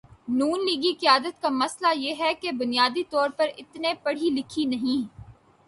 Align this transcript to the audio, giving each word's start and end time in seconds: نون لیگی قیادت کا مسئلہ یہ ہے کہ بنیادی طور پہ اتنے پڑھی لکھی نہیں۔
نون 0.29 0.59
لیگی 0.65 0.93
قیادت 0.99 1.41
کا 1.41 1.49
مسئلہ 1.51 1.91
یہ 1.95 2.13
ہے 2.19 2.33
کہ 2.41 2.51
بنیادی 2.59 3.03
طور 3.09 3.29
پہ 3.37 3.43
اتنے 3.57 3.93
پڑھی 4.03 4.29
لکھی 4.29 4.65
نہیں۔ 4.65 5.07